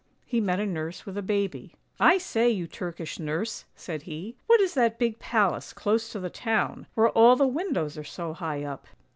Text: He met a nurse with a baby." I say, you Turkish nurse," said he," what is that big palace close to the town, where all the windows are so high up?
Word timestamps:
He 0.25 0.41
met 0.41 0.59
a 0.59 0.65
nurse 0.65 1.05
with 1.05 1.15
a 1.15 1.21
baby." 1.21 1.75
I 1.99 2.17
say, 2.17 2.49
you 2.49 2.65
Turkish 2.65 3.19
nurse," 3.19 3.65
said 3.75 4.01
he," 4.01 4.35
what 4.47 4.59
is 4.59 4.73
that 4.73 4.97
big 4.97 5.19
palace 5.19 5.73
close 5.73 6.11
to 6.11 6.19
the 6.19 6.31
town, 6.31 6.87
where 6.95 7.09
all 7.09 7.35
the 7.35 7.45
windows 7.45 7.99
are 7.99 8.03
so 8.03 8.33
high 8.33 8.63
up? 8.63 8.87